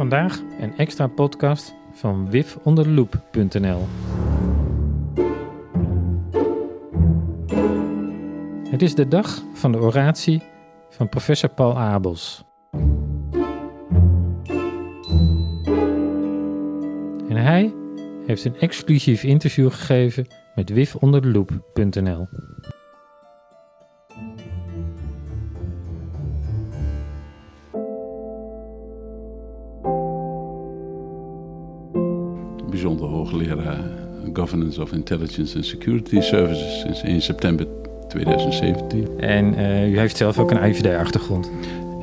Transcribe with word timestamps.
Vandaag 0.00 0.40
een 0.60 0.76
extra 0.76 1.06
podcast 1.06 1.74
van 1.92 2.30
wifonderloop.nl. 2.30 3.86
Het 8.70 8.82
is 8.82 8.94
de 8.94 9.08
dag 9.08 9.42
van 9.54 9.72
de 9.72 9.78
oratie 9.78 10.42
van 10.90 11.08
professor 11.08 11.50
Paul 11.50 11.78
Abels. 11.78 12.44
En 17.28 17.36
hij 17.36 17.74
heeft 18.26 18.44
een 18.44 18.58
exclusief 18.58 19.22
interview 19.22 19.70
gegeven 19.70 20.26
met 20.54 20.70
wifonderloop.nl. 20.70 22.28
bijzonder 32.80 33.08
hoogleraar 33.08 33.78
Governance 34.32 34.82
of 34.82 34.92
Intelligence 34.92 35.56
and 35.56 35.64
Security 35.64 36.20
Services 36.20 36.80
sinds 36.80 37.02
1 37.02 37.22
september 37.22 37.66
2017. 38.08 39.08
En 39.18 39.54
uh, 39.54 39.92
u 39.92 39.98
heeft 39.98 40.16
zelf 40.16 40.38
ook 40.38 40.50
een 40.50 40.58
AIVD-achtergrond. 40.58 41.50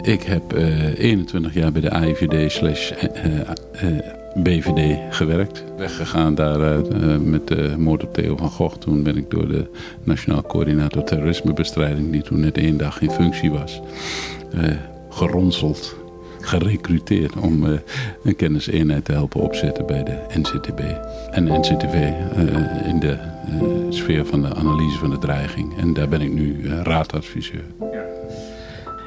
Ik 0.02 0.24
heb 0.24 0.56
uh, 0.56 1.00
21 1.00 1.54
jaar 1.54 1.72
bij 1.72 1.82
de 1.82 1.90
AIVD 1.90 2.52
slash 2.52 2.92
BVD 4.44 5.00
gewerkt. 5.10 5.64
Weggegaan 5.78 6.36
daar 6.36 6.82
met 7.22 7.48
de 7.48 7.76
moord 7.78 8.04
op 8.04 8.14
Theo 8.14 8.38
van 8.38 8.50
Gogh. 8.50 8.78
Toen 8.78 9.04
ben 9.04 9.18
ik 9.18 9.30
door 9.30 9.48
de 9.48 9.66
Nationaal 10.04 10.42
Coördinator 10.42 11.04
Terrorismebestrijding, 11.04 12.12
die 12.12 12.22
toen 12.22 12.40
net 12.40 12.58
één 12.58 12.78
dag 12.78 13.02
in 13.02 13.12
functie 13.12 13.52
was, 13.52 13.82
geronseld 15.10 15.96
gerecruiteerd 16.48 17.36
om 17.36 17.66
uh, 17.66 17.80
een 18.24 18.36
kenniseenheid 18.36 19.06
te 19.06 19.12
helpen 19.12 19.42
opzetten 19.42 19.86
bij 19.86 20.04
de 20.04 20.18
NCTB. 20.34 20.80
En 21.32 21.44
NCTV 21.44 21.94
uh, 21.94 22.88
in 22.88 23.00
de 23.00 23.18
uh, 23.50 23.62
sfeer 23.90 24.26
van 24.26 24.42
de 24.42 24.56
analyse 24.56 24.98
van 24.98 25.10
de 25.10 25.18
dreiging. 25.18 25.78
En 25.78 25.94
daar 25.94 26.08
ben 26.08 26.22
ik 26.22 26.34
nu 26.34 26.68
raadadviseur. 26.68 27.64
Ja. 27.80 28.06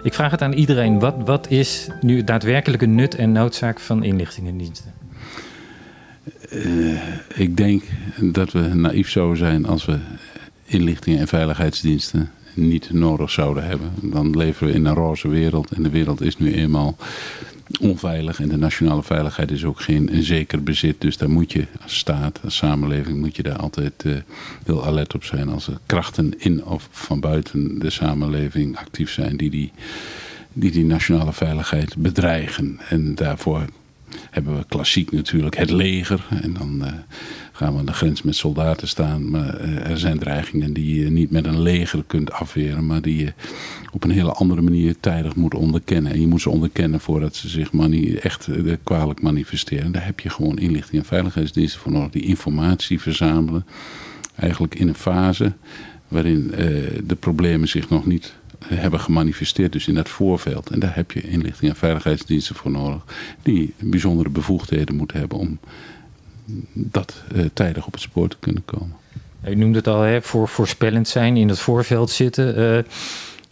Ik 0.03 0.15
vraag 0.15 0.31
het 0.31 0.43
aan 0.43 0.53
iedereen. 0.53 0.99
Wat, 0.99 1.15
wat 1.25 1.51
is 1.51 1.89
nu 2.01 2.25
daadwerkelijke 2.25 2.87
nut 2.87 3.15
en 3.15 3.33
noodzaak 3.33 3.81
van 3.81 4.03
inlichtingendiensten? 4.03 4.93
ik 7.35 7.57
denk 7.57 7.83
dat 8.21 8.53
we 8.53 8.61
naïef 8.61 9.11
zouden 9.11 9.37
zijn 9.37 9.67
als 9.67 9.85
we 9.85 9.99
inlichtingen 10.65 11.19
en 11.19 11.29
veiligheidsdiensten 11.29 12.31
niet 12.55 12.93
nodig 12.93 13.31
zouden 13.31 13.65
hebben. 13.65 13.91
Dan 14.01 14.37
leven 14.37 14.67
we 14.67 14.73
in 14.73 14.85
een 14.85 14.95
roze 14.95 15.29
wereld 15.29 15.71
en 15.71 15.83
de 15.83 15.91
wereld 15.91 16.21
is 16.21 16.39
nu 16.39 16.55
eenmaal 16.55 16.97
onveilig. 17.81 18.41
En 18.41 18.49
de 18.49 18.57
nationale 18.57 19.03
veiligheid 19.03 19.51
is 19.51 19.65
ook 19.65 19.81
geen 19.81 20.11
zeker 20.13 20.63
bezit. 20.63 21.01
Dus 21.01 21.17
daar 21.17 21.31
moet 21.31 21.53
je 21.53 21.67
als 21.83 21.99
staat, 21.99 22.41
als 22.45 22.57
samenleving, 22.57 23.19
moet 23.19 23.37
je 23.37 23.43
daar 23.43 23.59
altijd 23.59 24.05
uh, 24.07 24.17
heel 24.65 24.87
alert 24.87 25.15
op 25.15 25.25
zijn. 25.25 25.49
Als 25.49 25.67
er 25.67 25.79
krachten 25.87 26.35
in 26.39 26.65
of 26.65 26.89
van 26.91 27.21
buiten 27.21 27.79
de 27.79 27.91
samenleving 27.91 28.77
actief 28.77 29.11
zijn 29.11 29.37
die 29.37 29.51
die, 29.51 29.73
die, 30.53 30.71
die 30.71 30.85
nationale 30.85 31.33
veiligheid 31.33 31.97
bedreigen. 31.97 32.81
En 32.89 33.15
daarvoor 33.15 33.65
hebben 34.31 34.57
we 34.57 34.65
klassiek 34.69 35.13
natuurlijk 35.13 35.57
het 35.57 35.71
leger. 35.71 36.27
En 36.43 36.53
dan 36.53 36.81
uh, 36.85 36.93
gaan 37.61 37.73
we 37.73 37.79
aan 37.79 37.87
de 37.87 37.93
grens 37.93 38.23
met 38.23 38.37
soldaten 38.37 38.89
staan. 38.89 39.31
Maar 39.31 39.61
uh, 39.61 39.91
er 39.91 39.99
zijn 39.99 40.19
dreigingen 40.19 40.73
die 40.73 41.03
je 41.03 41.11
niet 41.11 41.31
met 41.31 41.47
een 41.47 41.61
leger 41.61 42.05
kunt 42.07 42.33
afweren. 42.33 42.87
Maar 42.87 43.03
die 43.03 43.19
je 43.19 43.33
op 43.93 44.05
een 44.05 44.11
hele 44.11 44.33
andere 44.33 44.63
manier 44.63 44.95
tijdig 45.01 45.35
moet 45.35 45.55
onderkennen. 45.55 46.13
En 46.13 46.21
je 46.21 46.27
moet 46.27 46.41
ze 46.41 46.51
onderkennen 46.51 47.01
voordat 47.01 47.37
ze 47.37 47.49
zich 47.49 47.71
echt 48.21 48.47
uh, 48.47 48.75
kwalijk 48.83 49.23
manifesteren. 49.23 49.93
Daar 49.93 50.05
heb 50.05 50.21
je 50.21 50.31
gewoon 50.31 50.59
inlichting 50.59 51.03
en 51.03 51.09
veiligheidsdiensten 51.09 51.81
voor 51.81 51.93
nodig. 51.93 52.11
Die 52.11 52.23
informatie 52.23 53.01
verzamelen. 53.01 53.67
Eigenlijk 54.35 54.75
in 54.75 54.89
een 54.89 54.95
fase 54.95 55.53
waarin 56.09 56.51
de 57.07 57.17
problemen 57.19 57.69
zich 57.69 57.89
nog 57.89 58.07
niet 58.07 58.35
hebben 58.65 59.01
gemanifesteerd, 59.01 59.73
dus 59.73 59.89
in 59.89 59.95
dat 59.95 60.09
voorveld. 60.09 60.71
En 60.71 60.81
daar 60.81 60.95
heb 60.95 61.11
je 61.11 61.21
inlichting 61.21 61.71
en 61.71 61.77
veiligheidsdiensten 61.77 62.55
voor 62.55 62.71
nodig, 62.71 63.05
die 63.43 63.75
bijzondere 63.79 64.29
bevoegdheden 64.29 64.97
moeten 64.97 65.19
hebben 65.19 65.39
om 65.39 65.59
dat 66.73 67.23
uh, 67.35 67.45
tijdig 67.53 67.87
op 67.87 67.93
het 67.93 68.03
spoor 68.03 68.29
te 68.29 68.37
kunnen 68.41 68.65
komen. 68.65 68.97
U 69.49 69.55
noemde 69.55 69.79
het 69.79 69.87
al, 69.87 70.01
hè, 70.01 70.23
voor 70.23 70.49
voorspellend 70.49 71.09
zijn, 71.09 71.37
in 71.37 71.49
het 71.49 71.59
voorveld 71.59 72.11
zitten. 72.11 72.59
Uh, 72.59 72.83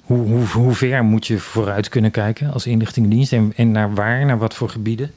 hoe, 0.02 0.26
hoe, 0.26 0.46
hoe 0.46 0.74
ver 0.74 1.04
moet 1.04 1.26
je 1.26 1.38
vooruit 1.38 1.88
kunnen 1.88 2.10
kijken 2.10 2.52
als 2.52 2.66
inlichtingendienst 2.66 3.32
en, 3.32 3.52
en 3.56 3.70
naar 3.70 3.94
waar, 3.94 4.26
naar 4.26 4.38
wat 4.38 4.54
voor 4.54 4.68
gebieden? 4.68 5.10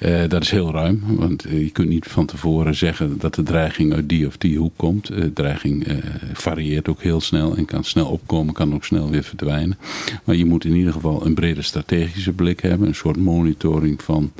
Uh, 0.00 0.28
dat 0.28 0.42
is 0.42 0.50
heel 0.50 0.72
ruim, 0.72 1.02
want 1.06 1.42
je 1.48 1.70
kunt 1.70 1.88
niet 1.88 2.06
van 2.06 2.26
tevoren 2.26 2.74
zeggen 2.74 3.18
dat 3.18 3.34
de 3.34 3.42
dreiging 3.42 3.92
uit 3.94 4.08
die 4.08 4.26
of 4.26 4.36
die 4.36 4.58
hoek 4.58 4.72
komt. 4.76 5.10
Uh, 5.10 5.24
dreiging 5.34 5.86
varieert 6.32 6.88
ook 6.88 7.02
heel 7.02 7.20
snel 7.20 7.56
en 7.56 7.64
kan 7.64 7.84
snel 7.84 8.06
opkomen, 8.06 8.54
kan 8.54 8.74
ook 8.74 8.84
snel 8.84 9.10
weer 9.10 9.22
verdwijnen. 9.22 9.78
Maar 10.24 10.36
je 10.36 10.44
moet 10.44 10.64
in 10.64 10.74
ieder 10.74 10.92
geval 10.92 11.26
een 11.26 11.34
brede 11.34 11.62
strategische 11.62 12.32
blik 12.32 12.60
hebben, 12.60 12.88
een 12.88 12.94
soort 12.94 13.16
monitoring 13.16 14.02
van, 14.02 14.32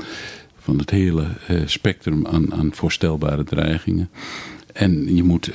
van 0.65 0.79
het 0.79 0.91
hele 0.91 1.27
spectrum 1.65 2.27
aan, 2.27 2.55
aan 2.55 2.75
voorstelbare 2.75 3.45
dreigingen. 3.45 4.11
En 4.73 5.17
je 5.17 5.23
moet 5.23 5.51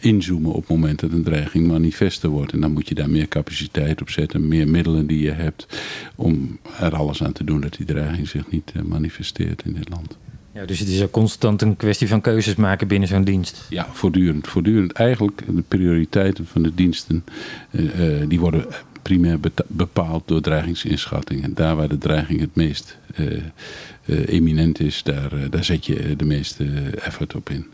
inzoomen 0.00 0.52
op 0.52 0.60
het 0.60 0.68
moment 0.68 1.00
dat 1.00 1.12
een 1.12 1.22
dreiging 1.22 1.66
manifester 1.66 2.30
wordt. 2.30 2.52
En 2.52 2.60
dan 2.60 2.72
moet 2.72 2.88
je 2.88 2.94
daar 2.94 3.10
meer 3.10 3.28
capaciteit 3.28 4.00
op 4.00 4.10
zetten, 4.10 4.48
meer 4.48 4.68
middelen 4.68 5.06
die 5.06 5.20
je 5.20 5.30
hebt 5.30 5.66
om 6.14 6.58
er 6.80 6.94
alles 6.94 7.22
aan 7.22 7.32
te 7.32 7.44
doen 7.44 7.60
dat 7.60 7.76
die 7.76 7.86
dreiging 7.86 8.28
zich 8.28 8.50
niet 8.50 8.72
manifesteert 8.84 9.62
in 9.64 9.72
dit 9.72 9.88
land. 9.88 10.16
Ja, 10.54 10.64
dus 10.64 10.78
het 10.78 10.88
is 10.88 11.02
ook 11.02 11.10
constant 11.10 11.62
een 11.62 11.76
kwestie 11.76 12.08
van 12.08 12.20
keuzes 12.20 12.54
maken 12.54 12.88
binnen 12.88 13.08
zo'n 13.08 13.24
dienst. 13.24 13.66
Ja, 13.68 13.86
voortdurend. 13.92 14.48
Voortdurend 14.48 14.92
eigenlijk 14.92 15.42
de 15.46 15.64
prioriteiten 15.68 16.46
van 16.46 16.62
de 16.62 16.74
diensten, 16.74 17.24
uh, 17.70 17.98
uh, 17.98 18.28
die 18.28 18.40
worden 18.40 18.66
primair 19.02 19.38
bepaald 19.66 20.28
door 20.28 20.40
dreigingsinschatting. 20.40 21.42
En 21.42 21.54
daar 21.54 21.76
waar 21.76 21.88
de 21.88 21.98
dreiging 21.98 22.40
het 22.40 22.54
meest 22.54 22.98
eminent 24.06 24.80
is, 24.80 25.02
daar, 25.02 25.50
daar 25.50 25.64
zet 25.64 25.86
je 25.86 26.16
de 26.16 26.24
meeste 26.24 26.64
effort 27.02 27.34
op 27.34 27.50
in. 27.50 27.66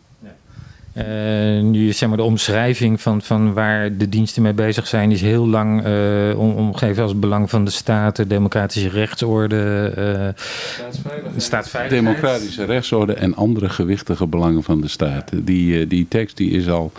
Uh, 1.09 1.63
nu 1.63 1.93
zeg 1.93 2.09
maar 2.09 2.19
de 2.19 2.25
omschrijving 2.25 3.01
van, 3.01 3.23
van 3.23 3.53
waar 3.53 3.97
de 3.97 4.09
diensten 4.09 4.43
mee 4.43 4.53
bezig 4.53 4.87
zijn, 4.87 5.11
is 5.11 5.21
heel 5.21 5.47
lang 5.47 5.87
uh, 5.87 6.39
omgeven 6.39 7.03
als 7.03 7.19
belang 7.19 7.51
van 7.51 7.65
de 7.65 7.71
staat, 7.71 8.17
de 8.17 8.27
democratische 8.27 8.89
rechtsorde, 8.89 9.93
uh, 9.99 10.43
staatsveiligheid. 10.79 11.43
staatsveiligheid. 11.43 12.05
Democratische 12.05 12.65
rechtsorde 12.65 13.13
en 13.15 13.35
andere 13.35 13.69
gewichtige 13.69 14.27
belangen 14.27 14.63
van 14.63 14.81
de 14.81 14.89
staat. 14.89 15.31
Die, 15.35 15.87
die 15.87 16.07
tekst 16.09 16.37
die 16.37 16.51
is 16.51 16.69
al 16.69 16.93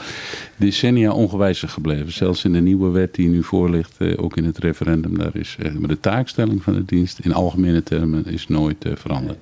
decennia 0.55 1.11
ongewijzigd 1.11 1.73
gebleven. 1.73 2.11
Zelfs 2.11 2.45
in 2.45 2.53
de 2.53 2.61
nieuwe 2.61 2.89
wet 2.89 3.15
die 3.15 3.29
nu 3.29 3.43
voor 3.43 3.69
ligt, 3.69 4.17
ook 4.17 4.37
in 4.37 4.45
het 4.45 4.57
referendum, 4.57 5.17
daar 5.17 5.35
is 5.35 5.57
de 5.81 5.99
taakstelling 5.99 6.63
van 6.63 6.73
de 6.73 6.85
dienst 6.85 7.19
in 7.19 7.33
algemene 7.33 7.83
termen 7.83 8.25
is 8.25 8.47
nooit 8.47 8.85
veranderd. 8.93 9.37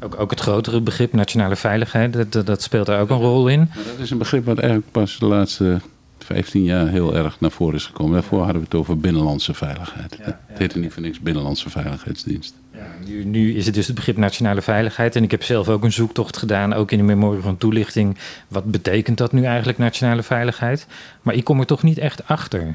Ook, 0.00 0.20
ook 0.20 0.30
het 0.30 0.40
grotere 0.40 0.80
begrip 0.80 1.12
nationale 1.12 1.56
veiligheid, 1.56 2.32
dat, 2.32 2.46
dat 2.46 2.62
speelt 2.62 2.86
daar 2.86 3.00
ook 3.00 3.10
een 3.10 3.16
rol 3.16 3.48
in. 3.48 3.58
Maar 3.58 3.84
dat 3.84 3.98
is 3.98 4.10
een 4.10 4.18
begrip 4.18 4.44
wat 4.44 4.58
eigenlijk 4.58 4.90
pas 4.90 5.18
de 5.18 5.26
laatste 5.26 5.80
15 6.28 6.62
jaar 6.62 6.88
heel 6.88 7.16
erg 7.16 7.40
naar 7.40 7.50
voren 7.50 7.74
is 7.74 7.86
gekomen. 7.86 8.12
Daarvoor 8.12 8.38
hadden 8.38 8.56
we 8.56 8.64
het 8.64 8.74
over 8.74 8.98
binnenlandse 8.98 9.54
veiligheid. 9.54 10.16
Ja, 10.18 10.24
ja, 10.26 10.40
het 10.46 10.58
heette 10.58 10.78
niet 10.78 10.92
voor 10.92 11.02
niks 11.02 11.20
binnenlandse 11.20 11.70
veiligheidsdienst. 11.70 12.54
Ja, 12.74 12.86
nu, 13.06 13.24
nu, 13.24 13.54
is 13.54 13.66
het 13.66 13.74
dus 13.74 13.86
het 13.86 13.94
begrip 13.94 14.16
nationale 14.16 14.62
veiligheid. 14.62 15.16
En 15.16 15.22
ik 15.22 15.30
heb 15.30 15.42
zelf 15.42 15.68
ook 15.68 15.84
een 15.84 15.92
zoektocht 15.92 16.36
gedaan, 16.36 16.72
ook 16.72 16.90
in 16.90 16.98
de 16.98 17.04
memorie 17.04 17.42
van 17.42 17.56
toelichting. 17.56 18.16
Wat 18.48 18.70
betekent 18.70 19.18
dat 19.18 19.32
nu 19.32 19.44
eigenlijk, 19.44 19.78
nationale 19.78 20.22
veiligheid? 20.22 20.86
Maar 21.22 21.34
ik 21.34 21.44
kom 21.44 21.60
er 21.60 21.66
toch 21.66 21.82
niet 21.82 21.98
echt 21.98 22.26
achter. 22.26 22.74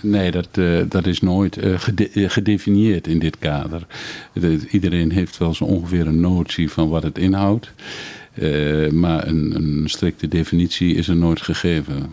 Nee, 0.00 0.30
dat, 0.30 0.48
uh, 0.54 0.80
dat 0.88 1.06
is 1.06 1.20
nooit 1.20 1.64
uh, 1.64 1.78
gede 1.78 2.28
gedefinieerd 2.28 3.06
in 3.06 3.18
dit 3.18 3.38
kader. 3.38 3.86
De, 4.32 4.68
iedereen 4.70 5.12
heeft 5.12 5.38
wel 5.38 5.54
zo 5.54 5.64
ongeveer 5.64 6.06
een 6.06 6.20
notie 6.20 6.70
van 6.70 6.88
wat 6.88 7.02
het 7.02 7.18
inhoudt. 7.18 7.72
Uh, 8.34 8.90
maar 8.90 9.26
een, 9.26 9.54
een 9.54 9.82
strikte 9.88 10.28
definitie 10.28 10.94
is 10.94 11.08
er 11.08 11.16
nooit 11.16 11.40
gegeven. 11.42 12.10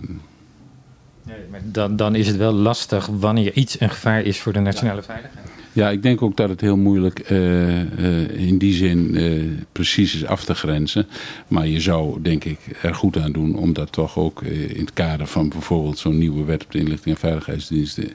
Nee, 1.24 1.38
maar 1.52 1.62
dan, 1.64 1.96
dan 1.96 2.16
is 2.16 2.28
het 2.28 2.38
wel 2.38 2.54
lastig 2.54 3.06
wanneer 3.06 3.54
iets 3.54 3.80
een 3.80 3.90
gevaar 3.90 4.22
is 4.22 4.40
voor 4.40 4.54
de 4.54 4.60
nationale 4.60 5.00
ja. 5.00 5.06
veiligheid. 5.06 5.50
Ja, 5.74 5.90
ik 5.90 6.04
denk 6.04 6.22
ook 6.22 6.38
dat 6.38 6.50
het 6.50 6.62
heel 6.62 6.78
moeilijk 6.78 7.32
uh, 7.32 7.80
uh, 7.80 8.48
in 8.48 8.58
die 8.58 8.74
zin 8.74 9.16
uh, 9.16 9.52
precies 9.72 10.16
is 10.16 10.26
af 10.26 10.44
te 10.46 10.56
grenzen. 10.56 11.08
Maar 11.48 11.68
je 11.68 11.80
zou, 11.80 12.22
denk 12.22 12.44
ik, 12.44 12.60
er 12.82 12.96
goed 12.96 13.18
aan 13.18 13.32
doen 13.32 13.56
om 13.56 13.74
dat 13.74 13.92
toch 13.92 14.18
ook 14.18 14.42
in 14.42 14.80
het 14.80 14.94
kader 14.94 15.28
van 15.28 15.50
bijvoorbeeld 15.50 15.98
zo'n 15.98 16.18
nieuwe 16.18 16.44
wet 16.44 16.64
op 16.64 16.72
de 16.72 16.80
inlichting 16.80 17.16
en 17.16 17.22
veiligheidsdiensten 17.22 18.14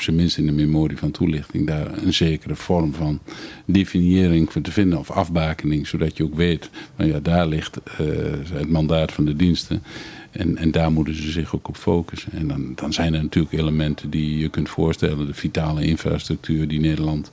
op 0.00 0.30
zijn 0.30 0.46
in 0.46 0.56
de 0.56 0.62
memorie 0.66 0.98
van 0.98 1.10
toelichting, 1.10 1.66
daar 1.66 2.02
een 2.02 2.12
zekere 2.12 2.54
vorm 2.54 2.94
van 2.94 3.20
definiëring 3.64 4.52
voor 4.52 4.62
te 4.62 4.72
vinden 4.72 4.98
of 4.98 5.10
afbakening, 5.10 5.86
zodat 5.86 6.16
je 6.16 6.24
ook 6.24 6.34
weet, 6.34 6.70
nou 6.96 7.10
ja, 7.10 7.20
daar 7.20 7.46
ligt 7.46 7.78
uh, 8.00 8.06
het 8.52 8.70
mandaat 8.70 9.12
van 9.12 9.24
de 9.24 9.36
diensten. 9.36 9.82
En, 10.30 10.56
en 10.56 10.70
daar 10.70 10.92
moeten 10.92 11.14
ze 11.14 11.30
zich 11.30 11.54
ook 11.54 11.68
op 11.68 11.76
focussen. 11.76 12.32
En 12.32 12.48
dan, 12.48 12.72
dan 12.74 12.92
zijn 12.92 13.14
er 13.14 13.22
natuurlijk 13.22 13.54
elementen 13.54 14.10
die 14.10 14.38
je 14.38 14.48
kunt 14.48 14.68
voorstellen. 14.68 15.26
De 15.26 15.34
vitale 15.34 15.84
infrastructuur 15.84 16.68
die 16.68 16.80
Nederland 16.80 17.30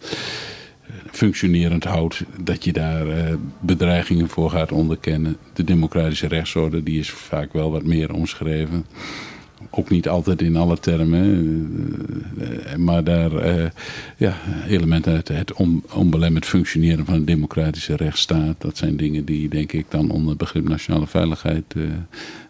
functionerend 1.12 1.84
houdt, 1.84 2.24
dat 2.42 2.64
je 2.64 2.74
daar 2.74 3.06
bedreigingen 3.60 4.30
voor 4.30 4.50
gaat 4.50 4.72
onderkennen. 4.72 5.38
De 5.54 5.64
democratische 5.64 6.28
rechtsorde 6.28 6.84
die 6.84 7.00
is 7.00 7.10
vaak 7.10 7.54
wel 7.54 7.72
wat 7.72 7.84
meer 7.84 8.14
omschreven 8.14 8.86
ook 9.70 9.90
niet 9.90 10.08
altijd 10.08 10.42
in 10.42 10.56
alle 10.56 10.80
termen. 10.80 11.24
Eh, 12.40 12.74
eh, 12.74 12.78
maar 12.78 13.04
daar 13.04 13.58
uh, 13.58 13.66
ja, 14.18 14.36
elementen 14.68 15.14
uit 15.14 15.28
het 15.28 15.54
onbelemmerd 15.94 16.46
functioneren 16.46 17.06
van 17.06 17.14
een 17.14 17.26
democratische 17.26 17.96
rechtsstaat. 17.96 18.56
Dat 18.58 18.78
zijn 18.78 18.98
dingen 18.98 19.26
die 19.26 19.50
denk 19.50 19.72
ik 19.72 19.86
dan 19.90 20.10
onder 20.10 20.30
het 20.30 20.38
begrip 20.38 20.68
nationale 20.68 21.08
veiligheid 21.08 21.76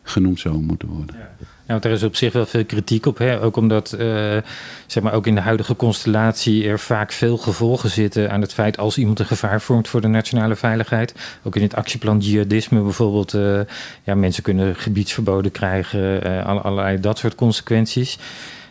genoemd 0.09 0.39
zouden 0.39 0.65
moeten 0.65 0.87
worden. 0.87 1.15
Ja. 1.19 1.45
Want 1.67 1.85
er 1.85 1.91
is 1.91 2.03
op 2.03 2.15
zich 2.15 2.33
wel 2.33 2.45
veel 2.45 2.65
kritiek 2.65 3.05
op. 3.05 3.17
Hè? 3.17 3.41
Ook 3.41 3.55
omdat, 3.55 3.95
uh, 3.99 4.37
zeg 4.85 5.03
maar, 5.03 5.13
ook 5.13 5.27
in 5.27 5.35
de 5.35 5.41
huidige 5.41 5.75
constellatie 5.75 6.67
er 6.67 6.79
vaak 6.79 7.11
veel 7.11 7.37
gevolgen 7.37 7.89
zitten 7.89 8.31
aan 8.31 8.41
het 8.41 8.53
feit 8.53 8.77
als 8.77 8.97
iemand 8.97 9.19
een 9.19 9.25
gevaar 9.25 9.61
vormt 9.61 9.87
voor 9.87 10.01
de 10.01 10.07
nationale 10.07 10.55
veiligheid. 10.55 11.15
Ook 11.43 11.55
in 11.55 11.61
het 11.61 11.75
actieplan 11.75 12.19
jihadisme 12.19 12.81
bijvoorbeeld. 12.81 13.33
Uh, 13.33 13.59
ja, 14.03 14.15
mensen 14.15 14.43
kunnen 14.43 14.75
gebiedsverboden 14.75 15.51
krijgen, 15.51 16.27
uh, 16.27 16.45
allerlei 16.45 16.99
dat 16.99 17.17
soort 17.17 17.35
consequenties. 17.35 18.17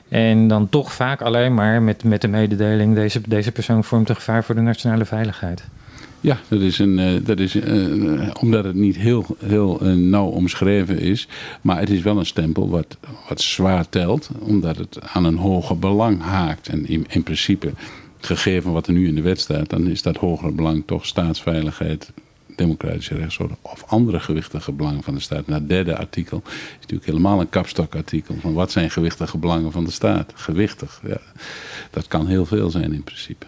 En 0.09 0.49
dan 0.49 0.69
toch 0.69 0.93
vaak 0.93 1.21
alleen 1.21 1.55
maar 1.55 1.83
met, 1.83 2.05
met 2.05 2.21
de 2.21 2.29
mededeling: 2.29 2.95
deze, 2.95 3.21
deze 3.29 3.53
persoon 3.53 3.85
vormt 3.85 4.09
een 4.09 4.15
gevaar 4.15 4.45
voor 4.45 4.55
de 4.55 4.61
nationale 4.61 5.05
veiligheid. 5.05 5.65
Ja, 6.27 6.41
dat 6.49 6.61
is, 6.61 6.79
een, 6.79 6.99
eh, 6.99 7.25
dat 7.25 7.39
is 7.39 7.57
uh, 7.57 8.31
omdat 8.41 8.65
het 8.65 8.75
niet 8.75 8.97
heel, 8.97 9.37
heel 9.45 9.79
nauw 9.95 10.27
omschreven 10.27 10.99
is. 10.99 11.29
Maar 11.61 11.79
het 11.79 11.91
is 11.91 12.03
wel 12.03 12.19
een 12.19 12.27
stempel 12.27 12.69
wat, 12.69 12.97
wat 13.29 13.41
zwaar 13.41 13.89
telt, 13.89 14.31
omdat 14.39 14.77
het 14.77 14.99
aan 15.03 15.25
een 15.25 15.37
hoger 15.37 15.79
belang 15.79 16.23
haakt. 16.23 16.69
En 16.69 16.87
in, 16.89 17.07
in 17.09 17.23
principe, 17.23 17.73
gegeven 18.21 18.73
wat 18.73 18.87
er 18.87 18.93
nu 18.93 19.07
in 19.09 19.15
de 19.15 19.23
wet 19.23 19.41
staat, 19.41 19.71
dan 19.71 19.87
is 19.87 20.03
dat 20.03 20.17
hogere 20.17 20.53
belang 20.53 20.83
toch 20.87 21.07
staatsveiligheid, 21.07 22.13
democratische 22.57 23.15
rechtsorde 23.15 23.55
of 23.61 23.85
andere 23.87 24.21
gewichtige 24.21 24.73
belangen 24.73 25.03
van 25.03 25.15
de 25.15 25.21
staat. 25.21 25.47
Het 25.47 25.69
derde 25.69 25.97
artikel 25.97 26.43
is 26.47 26.77
natuurlijk 26.81 27.07
helemaal 27.07 27.41
een 27.41 27.51
kapstokartikel 27.51 28.35
van 28.41 28.53
wat 28.53 28.71
zijn 28.71 28.91
gewichtige 28.91 29.39
belangen 29.39 29.73
van 29.73 29.85
de 29.85 29.91
staat. 29.91 30.33
Gewichtig, 30.35 31.01
ja. 31.07 31.21
dat 31.91 32.09
kan 32.09 32.27
heel 32.27 32.47
veel 32.47 32.71
zijn 32.71 32.93
in 32.93 33.05
principe. 33.05 33.47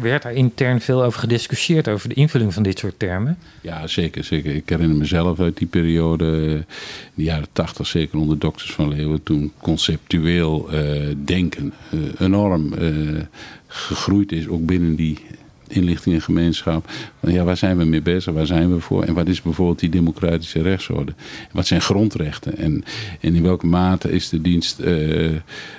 Werd 0.00 0.22
daar 0.22 0.32
intern 0.32 0.80
veel 0.80 1.04
over 1.04 1.20
gediscussieerd, 1.20 1.88
over 1.88 2.08
de 2.08 2.14
invulling 2.14 2.54
van 2.54 2.62
dit 2.62 2.78
soort 2.78 2.98
termen? 2.98 3.38
Ja, 3.60 3.86
zeker. 3.86 4.24
zeker. 4.24 4.54
Ik 4.54 4.68
herinner 4.68 4.96
mezelf 4.96 5.40
uit 5.40 5.56
die 5.56 5.66
periode, 5.66 6.24
in 6.24 6.64
de 7.14 7.22
jaren 7.22 7.48
tachtig, 7.52 7.86
zeker 7.86 8.18
onder 8.18 8.38
dokters 8.38 8.72
van 8.72 8.88
Leeuwen, 8.88 9.22
toen 9.22 9.52
conceptueel 9.60 10.74
uh, 10.74 11.14
denken 11.24 11.72
uh, 11.94 12.00
enorm 12.18 12.72
uh, 12.72 13.20
gegroeid 13.66 14.32
is, 14.32 14.48
ook 14.48 14.66
binnen 14.66 14.94
die 14.94 15.18
inlichtingengemeenschap. 15.74 16.90
Ja, 17.20 17.44
waar 17.44 17.56
zijn 17.56 17.76
we 17.76 17.84
mee 17.84 18.02
bezig? 18.02 18.34
Waar 18.34 18.46
zijn 18.46 18.74
we 18.74 18.80
voor? 18.80 19.02
En 19.02 19.14
wat 19.14 19.28
is 19.28 19.42
bijvoorbeeld 19.42 19.78
die 19.78 19.88
democratische 19.88 20.62
rechtsorde? 20.62 21.14
Wat 21.52 21.66
zijn 21.66 21.80
grondrechten? 21.80 22.56
En, 22.56 22.84
in 23.20 23.42
welke 23.42 23.66
mate 23.66 24.12
is 24.12 24.28
de 24.28 24.40
dienst 24.40 24.80
uh, 24.80 25.30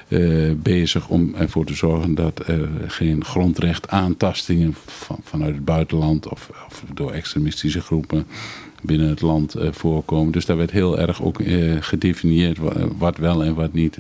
uh, 0.08 0.52
bezig 0.56 1.08
om 1.08 1.36
ervoor 1.38 1.66
te 1.66 1.74
zorgen 1.74 2.16
dat 2.16 2.48
er 2.48 2.70
geen 2.88 3.26
grondrechtaantastingen 3.26 4.76
van, 4.86 5.20
vanuit 5.24 5.56
het 5.56 5.66
buitenland 5.66 6.30
of, 6.30 6.50
of, 6.68 6.84
door 6.94 7.12
extremistische 7.12 7.82
groepen 7.82 8.28
binnen 8.82 9.10
het 9.10 9.22
land 9.22 9.58
uh, 9.58 9.68
voorkomen. 9.72 10.32
Dus 10.32 10.46
daar 10.46 10.58
werd 10.58 10.72
heel 10.72 11.00
erg 11.00 11.24
ook 11.24 11.40
gedefinieerd 11.80 12.58
wat 12.98 13.18
wel 13.18 13.44
en 13.44 13.56
wat 13.56 13.74
niet. 13.74 13.98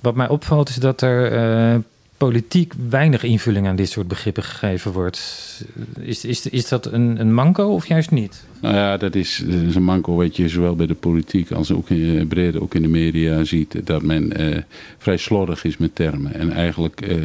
Wat 0.00 0.14
mij 0.14 0.28
opvalt 0.28 0.68
is 0.68 0.76
dat 0.76 1.00
er 1.00 1.82
politiek 2.28 2.72
weinig 2.88 3.22
invulling 3.22 3.66
aan 3.66 3.76
dit 3.76 3.88
soort 3.88 4.08
begrippen 4.08 4.42
gegeven 4.42 4.92
wordt. 4.92 5.18
Is, 6.00 6.24
is, 6.24 6.46
is 6.46 6.68
dat 6.68 6.86
een, 6.86 7.20
een 7.20 7.34
manco 7.34 7.64
of 7.64 7.86
juist 7.86 8.10
niet? 8.10 8.44
Nou 8.60 8.74
ja, 8.74 8.96
dat 8.96 9.14
is, 9.14 9.44
een 9.46 9.82
manco 9.82 10.14
wat 10.14 10.36
je 10.36 10.48
zowel 10.48 10.76
bij 10.76 10.86
de 10.86 10.94
politiek 10.94 11.50
als 11.50 11.72
ook 11.72 11.90
in, 11.90 12.26
breder 12.28 12.62
ook 12.62 12.74
in 12.74 12.82
de 12.82 12.88
media 12.88 13.44
ziet. 13.44 13.86
Dat 13.86 14.02
men 14.02 14.32
eh, 14.32 14.62
vrij 14.98 15.16
slordig 15.16 15.64
is 15.64 15.76
met 15.76 15.94
termen. 15.94 16.34
En 16.34 16.52
eigenlijk 16.52 17.00
eh, 17.00 17.16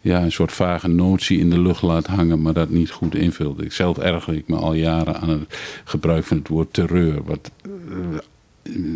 ja, 0.00 0.22
een 0.22 0.32
soort 0.32 0.52
vage 0.52 0.88
notie 0.88 1.38
in 1.38 1.50
de 1.50 1.60
lucht 1.60 1.82
laat 1.82 2.06
hangen, 2.06 2.42
maar 2.42 2.54
dat 2.54 2.70
niet 2.70 2.90
goed 2.90 3.14
invult. 3.14 3.62
Ik 3.62 3.72
zelf 3.72 3.98
erger 3.98 4.34
ik 4.34 4.48
me 4.48 4.56
al 4.56 4.74
jaren 4.74 5.20
aan 5.20 5.28
het 5.28 5.58
gebruik 5.84 6.24
van 6.24 6.36
het 6.36 6.48
woord 6.48 6.72
terreur. 6.72 7.22
Wat 7.24 7.50
eh, 7.62 7.70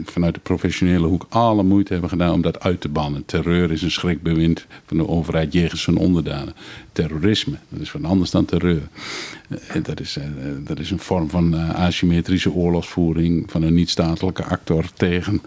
vanuit 0.05 0.35
de 0.35 0.41
professionele 0.41 1.07
hoek 1.07 1.27
alle 1.29 1.63
moeite 1.63 1.93
hebben 1.93 2.11
gedaan 2.11 2.33
om 2.33 2.43
dat 2.43 2.61
uit 2.61 2.81
te 2.81 2.89
bannen. 2.89 3.25
Terreur 3.25 3.71
is 3.71 3.83
een 3.83 3.91
schrikbewind 3.91 4.67
van 4.87 4.97
de 4.97 5.09
overheid 5.09 5.53
jegens 5.53 5.83
zijn 5.83 5.97
onderdanen. 5.97 6.55
Terrorisme, 6.93 7.57
dat 7.69 7.81
is 7.81 7.93
wat 7.93 8.05
anders 8.05 8.31
dan 8.31 8.45
terreur. 8.45 8.89
Eh, 9.49 9.83
dat 9.83 10.01
is, 10.01 10.17
eh, 10.17 10.25
dat 10.65 10.79
is 10.79 10.91
een 10.91 10.99
vorm 10.99 11.31
van 11.31 11.55
eh, 11.55 11.75
asymmetrische 11.75 12.53
oorlogsvoering 12.53 13.51
van 13.51 13.63
een 13.63 13.75
niet-statelijke 13.75 14.45
actor 14.45 14.85
tegen 14.95 15.43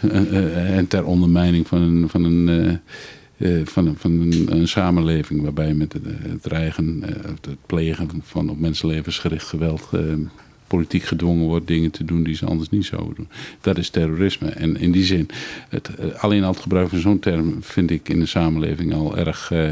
en 0.00 0.86
ter 0.88 1.04
ondermijning 1.04 1.66
van 1.66 1.82
een. 1.82 2.08
Van 2.08 2.24
een 2.24 2.80
van, 3.64 3.86
een, 3.86 3.96
van 4.48 4.66
samenleving 4.66 5.42
waarbij 5.42 5.74
met 5.74 5.92
het, 5.92 6.02
dreigen, 6.42 7.02
het 7.02 7.48
plegen 7.66 8.08
van 8.22 8.50
op 8.50 8.58
mensenlevens 8.58 9.18
gericht 9.18 9.46
geweld 9.46 9.88
politiek 10.68 11.02
gedwongen 11.02 11.46
wordt 11.46 11.66
dingen 11.66 11.90
te 11.90 12.04
doen 12.04 12.22
die 12.22 12.34
ze 12.34 12.46
anders 12.46 12.70
niet 12.70 12.86
zouden 12.86 13.14
doen. 13.14 13.28
Dat 13.60 13.78
is 13.78 13.88
terrorisme. 13.88 14.48
En 14.48 14.76
in 14.76 14.92
die 14.92 15.04
zin, 15.04 15.28
het, 15.68 15.94
eh, 15.94 16.22
alleen 16.22 16.44
al 16.44 16.52
het 16.52 16.60
gebruik 16.60 16.88
van 16.88 16.98
zo'n 16.98 17.18
term 17.18 17.56
vind 17.60 17.90
ik 17.90 18.08
in 18.08 18.18
de 18.18 18.26
samenleving 18.26 18.94
al 18.94 19.16
erg 19.16 19.50
uh, 19.50 19.70